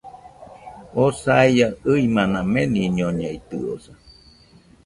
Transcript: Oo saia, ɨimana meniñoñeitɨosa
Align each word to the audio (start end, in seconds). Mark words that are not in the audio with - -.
Oo 1.01 1.11
saia, 1.21 1.67
ɨimana 1.91 2.39
meniñoñeitɨosa 2.53 3.93